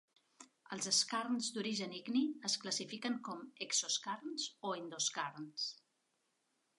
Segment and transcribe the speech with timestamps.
[0.75, 5.67] Els skarns d'origen igni es classifiquen com "exoskarns" o "endoskarns".